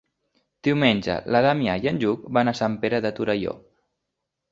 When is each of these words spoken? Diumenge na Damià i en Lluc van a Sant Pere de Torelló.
Diumenge 0.67 1.17
na 1.35 1.41
Damià 1.45 1.75
i 1.83 1.89
en 1.91 1.99
Lluc 2.05 2.23
van 2.39 2.49
a 2.53 2.55
Sant 2.61 2.79
Pere 2.87 3.01
de 3.07 3.13
Torelló. 3.21 3.55